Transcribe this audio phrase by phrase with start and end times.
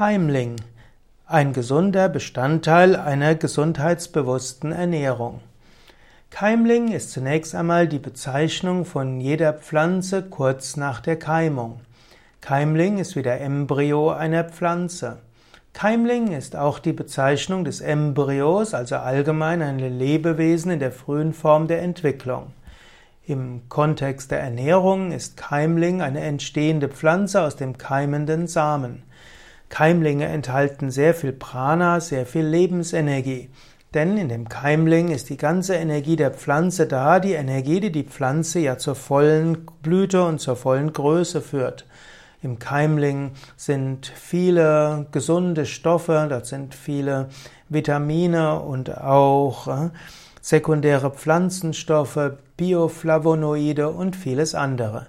[0.00, 0.56] Keimling.
[1.26, 5.42] Ein gesunder Bestandteil einer gesundheitsbewussten Ernährung.
[6.30, 11.80] Keimling ist zunächst einmal die Bezeichnung von jeder Pflanze kurz nach der Keimung.
[12.40, 15.18] Keimling ist wie der Embryo einer Pflanze.
[15.74, 21.68] Keimling ist auch die Bezeichnung des Embryos, also allgemein ein Lebewesen in der frühen Form
[21.68, 22.54] der Entwicklung.
[23.26, 29.02] Im Kontext der Ernährung ist Keimling eine entstehende Pflanze aus dem keimenden Samen.
[29.70, 33.48] Keimlinge enthalten sehr viel Prana, sehr viel Lebensenergie.
[33.94, 38.04] Denn in dem Keimling ist die ganze Energie der Pflanze da, die Energie, die die
[38.04, 41.86] Pflanze ja zur vollen Blüte und zur vollen Größe führt.
[42.42, 47.28] Im Keimling sind viele gesunde Stoffe, dort sind viele
[47.68, 49.90] Vitamine und auch äh,
[50.40, 55.06] sekundäre Pflanzenstoffe, Bioflavonoide und vieles andere.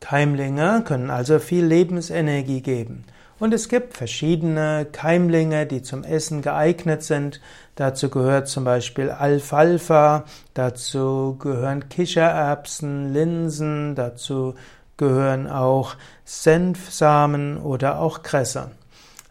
[0.00, 3.04] Keimlinge können also viel Lebensenergie geben.
[3.40, 7.40] Und es gibt verschiedene Keimlinge, die zum Essen geeignet sind.
[7.74, 14.56] Dazu gehört zum Beispiel Alfalfa, dazu gehören Kichererbsen, Linsen, dazu
[14.98, 18.72] gehören auch Senfsamen oder auch Kresse.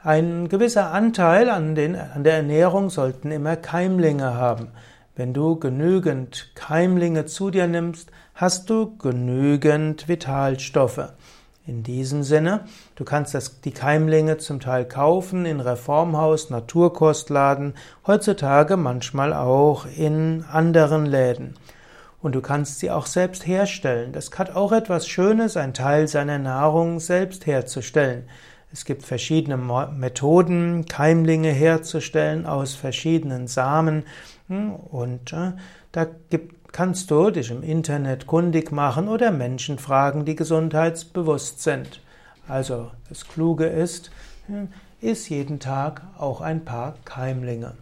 [0.04, 4.70] Ein gewisser Anteil an, den, an der Ernährung sollten immer Keimlinge haben.
[5.16, 11.10] Wenn du genügend Keimlinge zu dir nimmst, hast du genügend Vitalstoffe.
[11.70, 12.62] In diesem Sinne,
[12.96, 17.76] du kannst das, die Keimlinge zum Teil kaufen in Reformhaus, Naturkostladen,
[18.08, 21.54] heutzutage manchmal auch in anderen Läden.
[22.24, 24.14] Und du kannst sie auch selbst herstellen.
[24.14, 28.24] Das hat auch etwas Schönes, einen Teil seiner Nahrung selbst herzustellen.
[28.74, 34.06] Es gibt verschiedene Methoden, Keimlinge herzustellen aus verschiedenen Samen.
[34.48, 35.52] Hm, und äh,
[35.92, 42.02] da gibt, kannst du dich im Internet kundig machen oder Menschen fragen, die gesundheitsbewusst sind.
[42.48, 44.12] Also das Kluge ist,
[44.48, 44.70] hm,
[45.02, 47.74] iss jeden Tag auch ein paar Keimlinge.